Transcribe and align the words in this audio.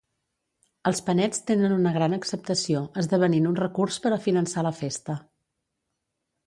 Els 0.91 1.01
panets 1.09 1.43
tenen 1.51 1.75
una 1.75 1.91
gran 1.99 2.17
acceptació, 2.17 2.81
esdevenint 3.03 3.47
un 3.53 3.61
recurs 3.63 4.01
per 4.07 4.17
a 4.17 4.21
finançar 4.29 4.67
la 4.71 4.75
festa. 4.83 5.23